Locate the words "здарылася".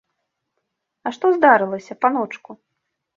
1.35-1.97